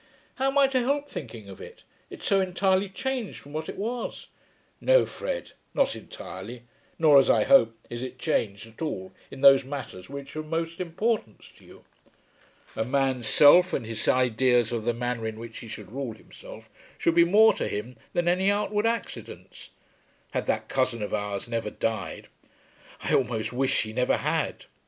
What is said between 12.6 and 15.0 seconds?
A man's self, and his ideas of the